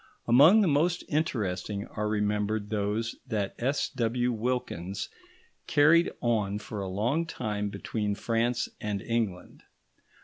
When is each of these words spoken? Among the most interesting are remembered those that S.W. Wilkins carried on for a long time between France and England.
Among 0.27 0.61
the 0.61 0.67
most 0.67 1.03
interesting 1.09 1.85
are 1.85 2.09
remembered 2.09 2.71
those 2.71 3.15
that 3.27 3.53
S.W. 3.59 4.31
Wilkins 4.31 5.09
carried 5.67 6.09
on 6.21 6.57
for 6.57 6.81
a 6.81 6.89
long 6.89 7.27
time 7.27 7.69
between 7.69 8.15
France 8.15 8.67
and 8.81 8.99
England. 9.03 9.61